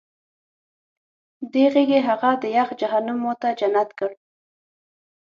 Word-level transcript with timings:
دې 1.51 1.65
غېږې 1.73 1.99
هغه 2.07 2.31
د 2.41 2.43
یخ 2.57 2.69
جهنم 2.79 3.17
ما 3.23 3.33
ته 3.41 3.47
جنت 3.59 3.89
کړ 3.99 4.11